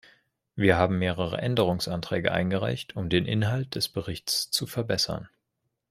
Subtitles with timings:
[0.55, 5.29] Wir haben mehrere Änderungsanträge eingereicht, um den Inhalt des Berichts zu verbessern.